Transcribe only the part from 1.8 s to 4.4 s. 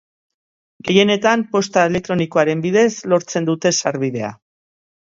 elektronikoaren bidez lortzen dute sarbidea.